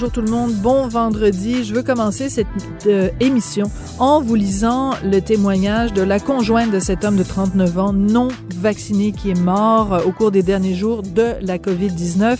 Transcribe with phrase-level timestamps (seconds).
[0.00, 1.64] Bonjour tout le monde, bon vendredi.
[1.64, 2.46] Je veux commencer cette
[2.86, 7.78] euh, émission en vous lisant le témoignage de la conjointe de cet homme de 39
[7.80, 12.38] ans non vacciné qui est mort euh, au cours des derniers jours de la COVID-19.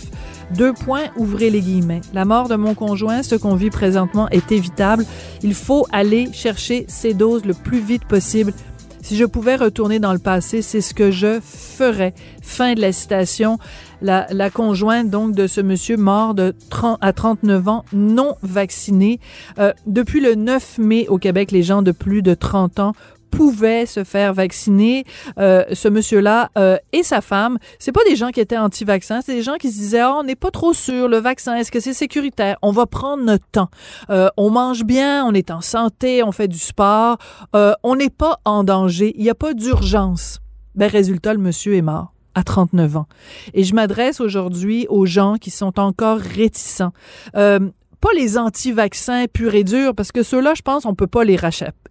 [0.55, 1.99] Deux points, ouvrez les guillemets.
[2.13, 5.05] La mort de mon conjoint, ce qu'on vit présentement, est évitable.
[5.43, 8.53] Il faut aller chercher ces doses le plus vite possible.
[9.01, 12.13] Si je pouvais retourner dans le passé, c'est ce que je ferais.
[12.41, 13.57] Fin de la citation.
[14.01, 19.19] La, la conjointe donc de ce monsieur mort de 30 à 39 ans, non vacciné.
[19.57, 22.93] Euh, depuis le 9 mai au Québec, les gens de plus de 30 ans
[23.29, 25.05] pouvait se faire vacciner.
[25.37, 29.35] Euh, ce monsieur-là euh, et sa femme, c'est pas des gens qui étaient anti-vaccins, c'est
[29.35, 31.79] des gens qui se disaient oh, on n'est pas trop sûr le vaccin, est-ce que
[31.79, 32.57] c'est sécuritaire?
[32.61, 33.69] On va prendre notre temps.
[34.09, 37.17] Euh, on mange bien, on est en santé, on fait du sport,
[37.55, 40.39] euh, on n'est pas en danger, il n'y a pas d'urgence.
[40.75, 43.07] Ben résultat, le monsieur est mort à 39 ans.
[43.53, 46.93] Et je m'adresse aujourd'hui aux gens qui sont encore réticents.
[47.35, 47.59] Euh,
[48.01, 51.37] pas les anti-vaccins purs et durs, parce que ceux-là, je pense, on peut pas les,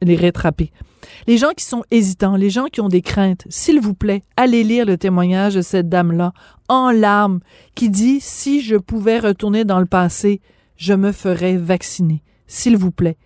[0.02, 0.72] les rattraper.
[1.26, 4.64] Les gens qui sont hésitants, les gens qui ont des craintes, s'il vous plaît, allez
[4.64, 6.32] lire le témoignage de cette dame-là,
[6.68, 7.40] en larmes,
[7.74, 10.40] qui dit, si je pouvais retourner dans le passé,
[10.76, 12.22] je me ferais vacciner.
[12.46, 13.16] S'il vous plaît,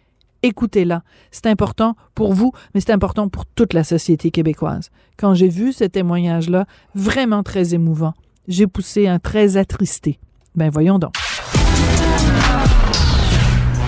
[0.43, 1.03] écoutez-la.
[1.31, 4.91] C'est important pour vous, mais c'est important pour toute la société québécoise.
[5.17, 8.15] Quand j'ai vu ce témoignage-là, vraiment très émouvant,
[8.49, 10.19] j'ai poussé un très attristé.
[10.55, 11.15] Ben voyons donc.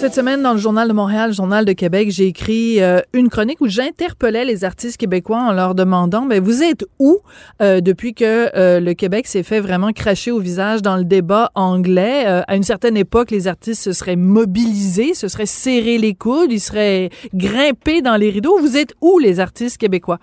[0.00, 3.28] Cette semaine, dans le Journal de Montréal, le Journal de Québec, j'ai écrit euh, une
[3.28, 7.18] chronique où j'interpellais les artistes québécois en leur demandant, ben vous êtes où
[7.60, 11.50] euh, depuis que euh, le Québec s'est fait vraiment cracher au visage dans le débat
[11.54, 12.24] anglais?
[12.48, 16.60] à une certaine époque, les artistes se seraient mobilisés, se seraient serrés les coudes, ils
[16.60, 18.58] seraient grimpés dans les rideaux.
[18.58, 20.18] Vous êtes où, les artistes québécois?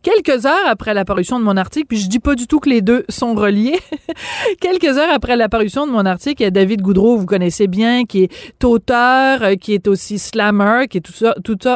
[0.00, 2.80] Quelques heures après l'apparition de mon article, puis je dis pas du tout que les
[2.80, 3.78] deux sont reliés,
[4.62, 8.06] quelques heures après l'apparition de mon article, il y a David Goudreau, vous connaissez bien,
[8.06, 11.12] qui est auteur euh, qui est aussi slammer, qui est tout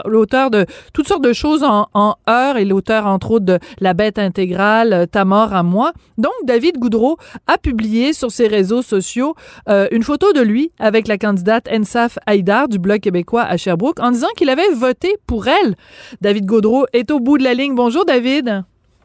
[0.06, 3.94] l'auteur de toutes sortes de choses en, en heure et l'auteur entre autres de La
[3.94, 5.92] Bête intégrale, euh, Ta mort à moi.
[6.18, 9.34] Donc David Goudreau a publié sur ses réseaux sociaux
[9.68, 14.00] euh, une photo de lui avec la candidate Ensaf Haïdar du Bloc québécois à Sherbrooke
[14.00, 15.74] en disant qu'il avait voté pour elle.
[16.20, 17.74] David Goudreau est au bout de la ligne.
[17.74, 18.64] Bonjour David.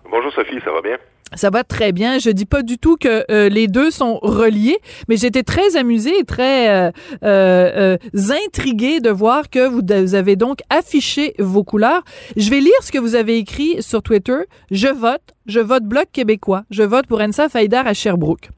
[0.09, 0.97] Bonjour Sophie, ça va bien?
[1.35, 2.19] Ça va très bien.
[2.19, 4.77] Je dis pas du tout que euh, les deux sont reliés,
[5.09, 6.91] mais j'étais très amusée et très euh,
[7.23, 7.97] euh,
[8.47, 12.03] intriguée de voir que vous, vous, avez donc affiché vos couleurs.
[12.37, 14.37] Je vais lire ce que vous avez écrit sur Twitter.
[14.71, 15.21] Je vote.
[15.45, 16.63] Je vote Bloc québécois.
[16.69, 18.49] Je vote pour Ensa Faïdar à Sherbrooke.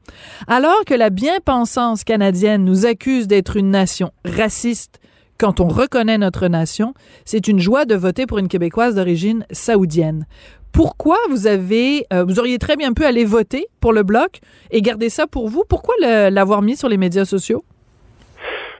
[0.46, 5.00] Alors que la bien-pensance canadienne nous accuse d'être une nation raciste,
[5.38, 6.92] quand on reconnaît notre nation,
[7.24, 10.26] c'est une joie de voter pour une Québécoise d'origine saoudienne
[10.72, 14.82] pourquoi vous avez, euh, vous auriez très bien pu aller voter pour le bloc et
[14.82, 15.64] garder ça pour vous?
[15.68, 17.64] Pourquoi l'avoir mis sur les médias sociaux?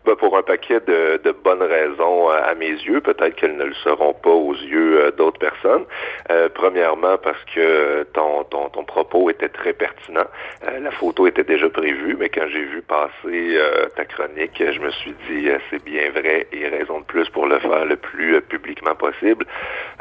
[0.07, 3.03] Ben, pour un paquet de, de, bonnes raisons à mes yeux.
[3.03, 5.85] Peut-être qu'elles ne le seront pas aux yeux euh, d'autres personnes.
[6.31, 10.25] Euh, premièrement, parce que ton, ton, ton, propos était très pertinent.
[10.67, 14.81] Euh, la photo était déjà prévue, mais quand j'ai vu passer euh, ta chronique, je
[14.81, 18.41] me suis dit c'est bien vrai et raison de plus pour le faire le plus
[18.41, 19.45] publiquement possible.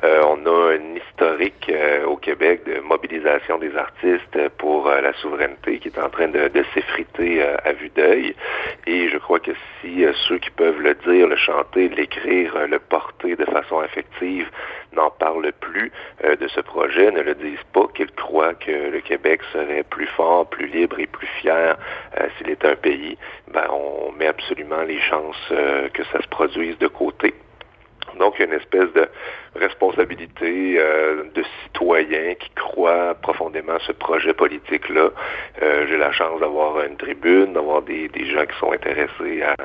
[0.01, 1.71] on a une historique
[2.05, 6.63] au Québec de mobilisation des artistes pour la souveraineté qui est en train de, de
[6.73, 8.33] s'effriter à vue d'œil.
[8.87, 9.51] Et je crois que
[9.81, 13.79] si euh, ceux qui peuvent le dire, le chanter, l'écrire, euh, le porter de façon
[13.79, 14.49] affective
[14.93, 15.91] n'en parlent plus
[16.23, 20.07] euh, de ce projet, ne le disent pas, qu'ils croient que le Québec serait plus
[20.07, 21.77] fort, plus libre et plus fier
[22.37, 23.17] s'il était un pays,
[23.51, 25.53] ben on met absolument les chances
[25.93, 27.33] que ça se produise de côté.
[28.29, 29.09] Donc, il y a une espèce de
[29.55, 35.09] responsabilité euh, de citoyens qui croient profondément à ce projet politique-là.
[35.63, 39.55] Euh, J'ai la chance d'avoir une tribune, d'avoir des, des, gens qui sont intéressés à,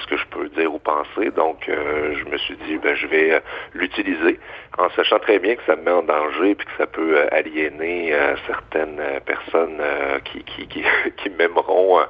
[0.00, 1.30] ce que je peux dire ou penser.
[1.30, 3.40] Donc, euh, je me suis dit, ben, je vais
[3.74, 4.40] l'utiliser
[4.78, 8.14] en sachant très bien que ça me met en danger puis que ça peut aliéner
[8.48, 9.80] certaines personnes
[10.24, 10.82] qui, qui, qui,
[11.16, 12.00] qui m'aimeront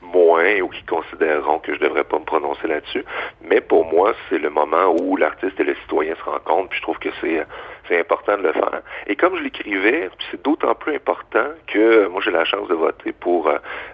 [0.00, 3.04] moins ou qui considéreront que je devrais pas me prononcer là-dessus.
[3.42, 6.98] Mais pour moi, c'est le moment où l'artiste et le citoyen se rencontrent je trouve
[6.98, 7.46] que c'est
[7.88, 8.82] c'est important de le faire.
[9.06, 13.12] Et comme je l'écrivais, c'est d'autant plus important que moi j'ai la chance de voter
[13.12, 13.50] pour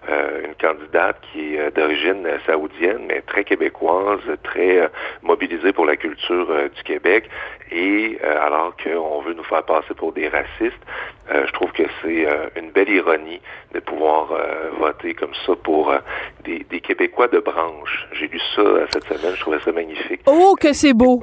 [0.09, 4.91] une candidate qui est d'origine saoudienne, mais très québécoise, très
[5.23, 7.29] mobilisée pour la culture du Québec.
[7.71, 10.83] Et alors qu'on veut nous faire passer pour des racistes,
[11.29, 12.27] je trouve que c'est
[12.57, 13.41] une belle ironie
[13.73, 14.29] de pouvoir
[14.79, 15.93] voter comme ça pour
[16.45, 18.07] des, des Québécois de branche.
[18.13, 20.21] J'ai lu ça cette semaine, je trouvais ça magnifique.
[20.27, 21.21] Oh, que c'est beau!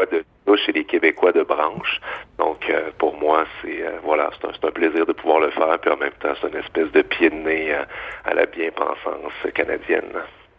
[0.57, 1.99] chez les Québécois de branche.
[2.37, 5.91] Donc, euh, pour moi, c'est euh, voilà, c'est un, plaisir de pouvoir le faire, puis
[5.91, 7.87] en même temps, c'est une espèce de pied de nez à,
[8.25, 10.11] à la bien-pensance canadienne.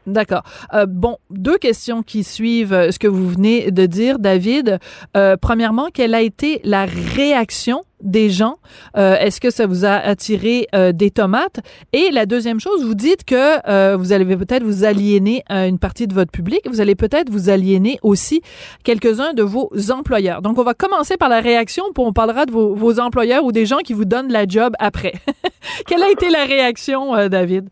[0.07, 0.43] D'accord.
[0.75, 4.79] Euh, bon, deux questions qui suivent euh, ce que vous venez de dire, David.
[5.17, 8.57] Euh, premièrement, quelle a été la réaction des gens?
[8.97, 11.61] Est-ce que ça vous a attiré des tomates?
[11.93, 16.13] Et la deuxième chose, vous dites que vous allez peut-être vous aliéner une partie de
[16.13, 16.63] votre public.
[16.69, 18.43] Vous allez peut-être vous aliéner aussi
[18.83, 20.43] quelques-uns de vos employeurs.
[20.43, 23.53] Donc, on va commencer par la réaction, puis on parlera de vos, vos employeurs ou
[23.53, 25.13] des gens qui vous donnent la job après.
[25.87, 27.69] quelle a été la réaction, David?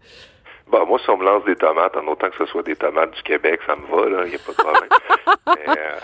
[0.70, 3.10] Bon, moi, si on me lance des tomates, en autant que ce soit des tomates
[3.10, 4.88] du Québec, ça me va, là, il n'y a pas de problème.
[5.66, 5.98] Mais, euh,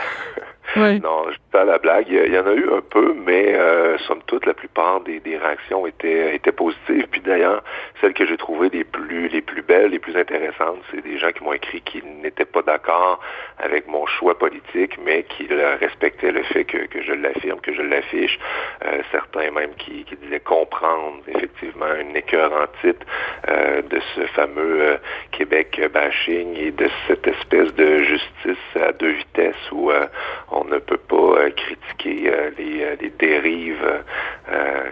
[0.76, 2.06] Non, je pas la blague.
[2.08, 5.36] Il y en a eu un peu, mais euh, somme toute, la plupart des, des
[5.36, 7.06] réactions étaient, étaient positives.
[7.10, 7.62] Puis d'ailleurs,
[8.00, 11.32] celles que j'ai trouvées les plus les plus belles, les plus intéressantes, c'est des gens
[11.32, 13.20] qui m'ont écrit qu'ils n'étaient pas d'accord
[13.58, 15.48] avec mon choix politique, mais qui
[15.80, 18.38] respectaient le fait que, que je l'affirme, que je l'affiche.
[18.84, 23.06] Euh, certains même qui, qui disaient comprendre effectivement une écœur en titre
[23.48, 24.96] euh, de ce fameux euh,
[25.32, 30.06] Québec bashing et de cette espèce de justice à deux vitesses où euh,
[30.50, 34.02] on ne peut pas euh, critiquer euh, les, euh, les, dérives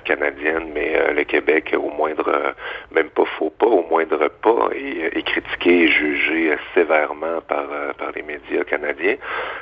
[0.05, 2.55] canadiennes, mais le Québec au moindre,
[2.91, 7.67] même pas faux pas, au moindre pas, et critiqué et jugé sévèrement par,
[8.15, 9.17] les médias canadiens.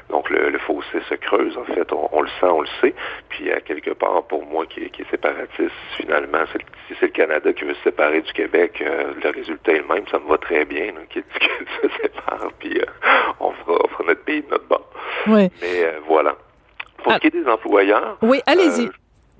[0.09, 2.95] Donc le, fossé se creuse, en fait, on, on, le sent, on le sait.
[3.29, 6.45] Puis à quelque part, pour moi qui, est séparatiste, finalement,
[6.89, 10.07] si c'est le Canada qui veut se séparer du Québec, le résultat est le même,
[10.11, 11.23] ça me va très bien, qu'il
[11.83, 12.81] se sépare, puis
[13.41, 14.92] on, fera, on fera notre pays de notre bord.
[15.29, 15.51] Oui.
[15.61, 16.35] Mais euh, voilà.
[17.03, 17.17] Pour ah.
[17.17, 18.17] ce qui est des employeurs.
[18.23, 18.87] Oui, allez-y.
[18.87, 18.91] Euh,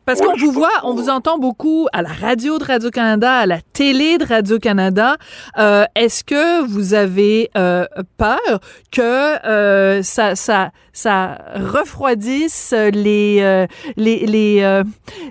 [0.05, 3.61] parce qu'on vous voit, on vous entend beaucoup à la radio de Radio-Canada, à la
[3.61, 5.17] télé de Radio-Canada.
[5.59, 7.87] Euh, Est-ce que vous avez euh,
[8.19, 8.59] peur
[8.91, 14.83] que euh, ça, ça, ça refroidisse les, euh, les, les,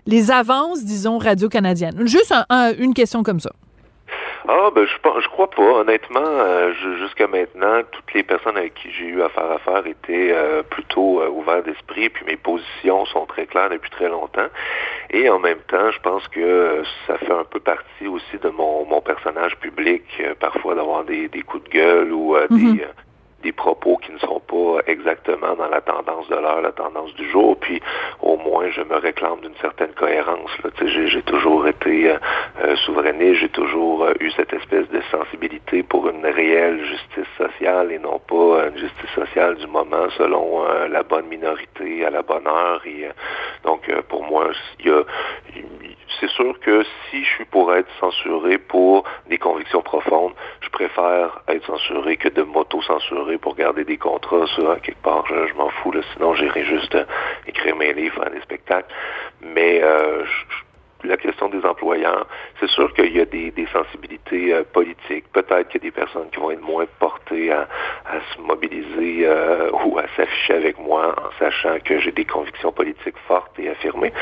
[0.06, 2.07] les avances, disons, radio-canadiennes?
[2.07, 3.51] Juste un, un, une question comme ça.
[4.47, 5.61] Ah, ben je, je crois pas.
[5.61, 10.31] Honnêtement, euh, jusqu'à maintenant, toutes les personnes avec qui j'ai eu affaire à faire étaient
[10.31, 14.47] euh, plutôt euh, ouverts d'esprit, puis mes positions sont très claires depuis très longtemps.
[15.11, 18.85] Et en même temps, je pense que ça fait un peu partie aussi de mon,
[18.85, 20.03] mon personnage public,
[20.39, 22.77] parfois d'avoir des, des coups de gueule ou mm-hmm.
[22.77, 22.85] des
[23.41, 27.29] des propos qui ne sont pas exactement dans la tendance de l'heure, la tendance du
[27.29, 27.81] jour, puis
[28.21, 30.51] au moins je me réclame d'une certaine cohérence.
[30.81, 32.17] J'ai toujours été euh,
[32.63, 37.91] euh, souverainiste, j'ai toujours euh, eu cette espèce de sensibilité pour une réelle justice sociale
[37.91, 42.21] et non pas une justice sociale du moment selon euh, la bonne minorité à la
[42.21, 42.81] bonne heure.
[42.85, 43.09] Et
[43.63, 44.49] donc pour moi,
[44.79, 45.03] il y a
[46.21, 51.41] c'est sûr que si je suis pour être censuré pour des convictions profondes, je préfère
[51.47, 55.25] être censuré que de m'auto-censurer pour garder des contrats sur quelque part.
[55.27, 57.06] Je, m'en fous, sinon j'irai juste euh,
[57.47, 58.94] écrire mes livres, faire des spectacles.
[59.41, 60.23] Mais euh,
[61.03, 62.27] la question des employeurs,
[62.59, 65.25] c'est sûr qu'il y a des, sensibilités euh, politiques.
[65.33, 67.68] Peut-être qu'il y a des personnes qui vont être moins portées à,
[68.35, 69.27] se mobiliser
[69.85, 74.13] ou à s'afficher avec moi en sachant que j'ai des convictions politiques fortes et affirmées.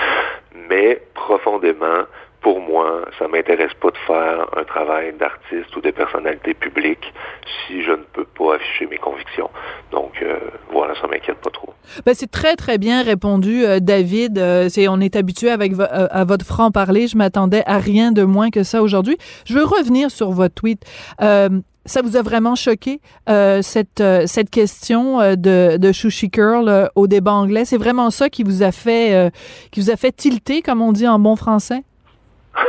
[2.42, 7.14] Pour moi, ça m'intéresse pas de faire un travail d'artiste ou de personnalité publique
[7.68, 9.50] si je ne peux pas afficher mes convictions.
[9.92, 10.40] Donc euh,
[10.72, 11.74] voilà, ça m'inquiète pas trop.
[12.06, 14.38] Ben, c'est très très bien répondu, euh, David.
[14.38, 17.08] Euh, on est habitué avec à votre franc parler.
[17.08, 19.18] Je m'attendais à rien de moins que ça aujourd'hui.
[19.46, 20.86] Je veux revenir sur votre tweet.
[21.90, 23.00] Euh, ça vous a vraiment choqué
[23.62, 27.66] cette cette question de de Shushi Curl au débat anglais?
[27.66, 29.32] C'est vraiment ça qui vous a fait
[29.72, 31.84] qui vous a fait tilter, comme on dit en bon français?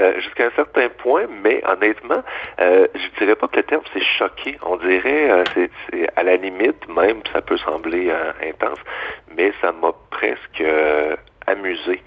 [0.00, 2.22] Euh, jusqu'à un certain point, mais honnêtement,
[2.60, 4.56] euh, je dirais pas que le terme c'est choqué.
[4.64, 5.44] On dirait euh,
[6.14, 8.78] à la limite même, ça peut sembler euh, intense,
[9.36, 10.62] mais ça m'a presque
[11.48, 12.00] amusé.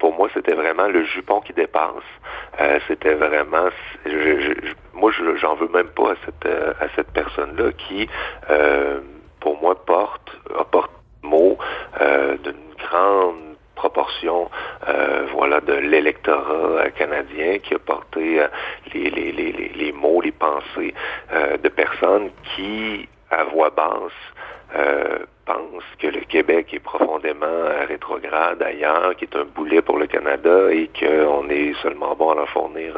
[0.00, 2.10] pour moi, c'était vraiment le jupon qui dépasse.
[2.88, 3.68] c'était vraiment,
[5.22, 8.08] moi, j'en veux même pas à cette à cette personne-là qui,
[9.40, 10.90] pour moi, porte apporte
[11.22, 11.58] mot
[12.00, 14.50] d'une grande proportion
[14.88, 18.48] euh, voilà de l'électorat canadien qui a porté euh,
[18.94, 20.94] les, les, les, les, mots, les pensées
[21.32, 24.22] euh, de personnes qui, à voix basse,
[25.98, 30.90] que le Québec est profondément rétrograde ailleurs, qui est un boulet pour le Canada et
[30.98, 32.94] qu'on est seulement bon à leur fournir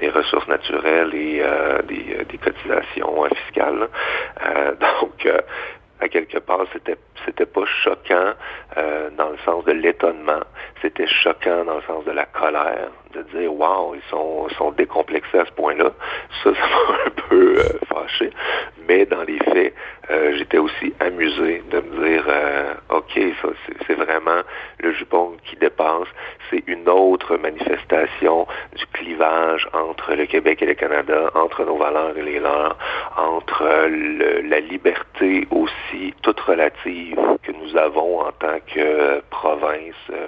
[0.00, 1.42] des ressources naturelles et
[1.88, 3.88] des, des, cotisations fiscales.
[4.80, 5.28] donc,
[6.04, 8.34] à quelque part, c'était c'était pas choquant
[8.76, 10.40] euh, dans le sens de l'étonnement,
[10.82, 15.38] c'était choquant dans le sens de la colère, de dire waouh, ils sont sont décomplexés
[15.38, 15.90] à ce point-là.
[16.42, 18.30] Ça, ça m'a un peu euh, fâché,
[18.86, 19.74] mais dans les faits,
[20.10, 22.24] euh, j'étais aussi amusé de me dire
[23.14, 24.42] c'est vraiment
[24.78, 26.08] le jupon qui dépasse,
[26.50, 32.16] c'est une autre manifestation du clivage entre le Québec et le Canada, entre nos valeurs
[32.16, 32.76] et les leurs,
[33.16, 33.64] entre
[34.48, 40.26] la liberté aussi toute relative que nous avons en tant que province euh,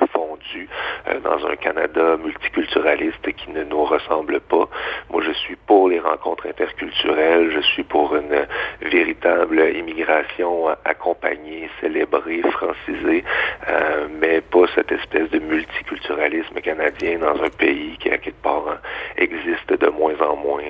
[1.08, 4.68] euh, dans un Canada multiculturaliste qui ne nous ressemble pas.
[5.10, 8.46] Moi, je suis pour les rencontres interculturelles, je suis pour une
[8.82, 13.24] véritable immigration accompagnée, célébrée, francisée,
[13.68, 18.78] euh, mais pas cette espèce de multiculturalisme canadien dans un pays qui, à quelque part,
[19.16, 20.62] existe de moins en moins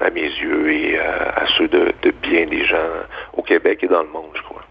[0.00, 2.76] à mes yeux et à ceux de bien des gens
[3.34, 4.61] au Québec et dans le monde, je crois.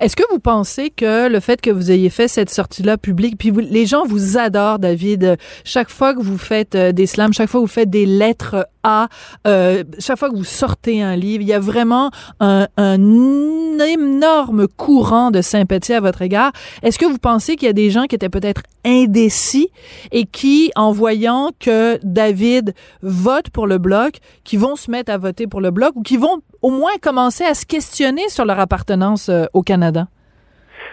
[0.00, 3.50] Est-ce que vous pensez que le fait que vous ayez fait cette sortie-là publique, puis
[3.50, 7.60] les gens vous adorent, David, chaque fois que vous faites euh, des slams, chaque fois
[7.60, 9.08] que vous faites des lettres A,
[9.48, 12.98] euh, chaque fois que vous sortez un livre, il y a vraiment un, un
[13.80, 16.52] énorme courant de sympathie à votre égard.
[16.84, 19.70] Est-ce que vous pensez qu'il y a des gens qui étaient peut-être indécis
[20.12, 25.18] et qui, en voyant que David vote pour le bloc, qui vont se mettre à
[25.18, 28.60] voter pour le bloc ou qui vont au moins commencer à se questionner sur leur
[28.60, 30.06] appartenance euh, au Canada?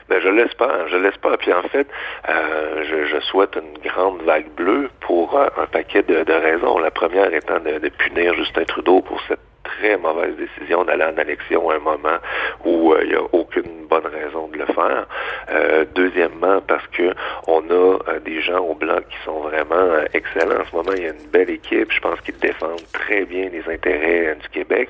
[0.09, 1.37] Ben, je l'espère, je l'espère.
[1.37, 1.87] Puis en fait,
[2.29, 6.77] euh, je, souhaite une grande vague bleue pour euh, un paquet de, raisons.
[6.79, 11.69] La première étant de, punir Justin Trudeau pour cette très mauvaise décision d'aller en élection
[11.69, 12.17] à un moment
[12.65, 15.05] où il n'y a aucune raison de le faire.
[15.95, 17.13] deuxièmement, parce que
[17.47, 20.61] on a des gens au blanc qui sont vraiment excellents.
[20.61, 21.91] En ce moment, il y a une belle équipe.
[21.91, 24.89] Je pense qu'ils défendent très bien les intérêts du Québec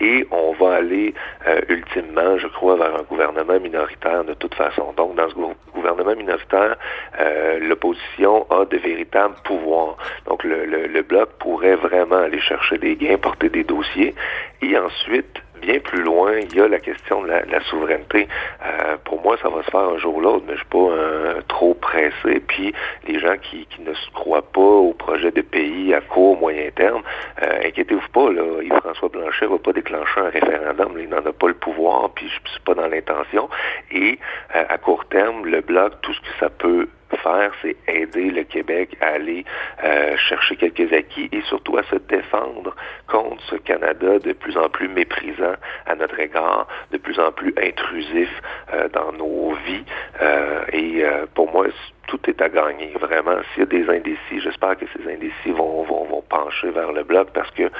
[0.00, 1.14] et on va aller
[1.46, 4.92] euh, ultimement, je crois, vers un gouvernement minoritaire de toute façon.
[4.96, 5.34] Donc, dans ce
[5.72, 6.76] gouvernement minoritaire,
[7.20, 9.96] euh, l'opposition a de véritables pouvoirs.
[10.26, 14.14] Donc, le, le, le bloc pourrait vraiment aller chercher des gains, porter des dossiers,
[14.62, 18.28] et ensuite bien plus loin, il y a la question de la, souveraineté.
[18.64, 20.78] Euh, pour moi, ça va se faire un jour ou l'autre, mais je suis pas
[20.78, 22.40] euh, trop pressé.
[22.46, 22.74] Puis
[23.06, 26.70] les gens qui, qui ne se croient pas au projet de pays à court, moyen
[26.74, 27.02] terme,
[27.42, 30.96] euh, inquiétez-vous pas, là, Yves-François Blanchet va pas déclencher un référendum.
[30.98, 33.48] il n'en a pas le pouvoir, puis je suis pas dans l'intention.
[33.90, 34.18] Et
[34.52, 36.88] à court terme, le bloc, tout ce que ça peut
[37.24, 39.44] faire, c'est aider le Québec à aller
[39.82, 42.74] euh, chercher quelques acquis et surtout à se défendre
[43.08, 45.54] contre ce Canada de plus en plus méprisant
[45.86, 48.30] à notre égard, de plus en plus intrusif
[48.72, 49.84] euh, dans nos vies.
[50.20, 51.66] Euh, et pour moi,
[52.06, 53.36] tout est à gagner, vraiment.
[53.52, 57.02] S'il y a des indécis, j'espère que ces indécis vont, vont, vont pencher vers le
[57.02, 57.70] bloc parce que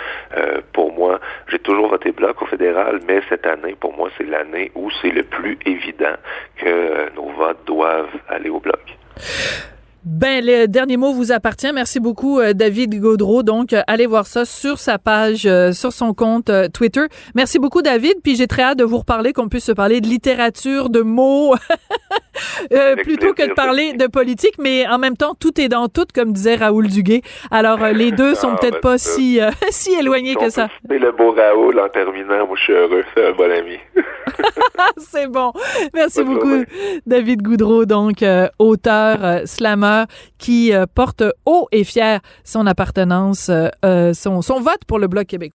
[0.73, 4.71] pour moi, j'ai toujours voté bloc au fédéral, mais cette année, pour moi, c'est l'année
[4.75, 6.14] où c'est le plus évident
[6.57, 8.97] que nos votes doivent aller au bloc.
[10.04, 11.73] Ben, le dernier mot vous appartient.
[11.73, 13.42] Merci beaucoup, euh, David Gaudreau.
[13.42, 17.06] Donc, euh, allez voir ça sur sa page, euh, sur son compte Twitter.
[17.35, 18.16] Merci beaucoup, David.
[18.23, 21.54] Puis j'ai très hâte de vous reparler, qu'on puisse se parler de littérature, de mots,
[23.02, 24.54] plutôt que de parler de politique.
[24.58, 27.22] Mais en même temps, tout est dans tout, comme disait Raoul Duguay.
[27.50, 30.68] Alors, les deux sont ah, peut-être ben, pas si, si éloignés que ça.
[30.88, 32.46] C'est le beau Raoul en terminant.
[32.46, 33.04] Moi, je suis heureux.
[33.14, 33.78] C'est un bon ami.
[34.96, 35.52] C'est bon.
[35.94, 36.64] Merci beaucoup,
[37.06, 38.24] David Goudreau, donc
[38.58, 40.04] auteur, slammer
[40.38, 45.26] qui euh, porte haut et fier son appartenance, euh, son, son vote pour le Bloc
[45.26, 45.52] québécois.